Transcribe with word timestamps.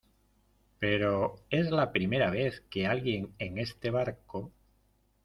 pero 0.79 1.35
es 1.51 1.69
la 1.69 1.91
primera 1.91 2.31
vez 2.31 2.61
que 2.71 2.87
alguien 2.87 3.35
en 3.37 3.59
este 3.59 3.91
barco 3.91 4.51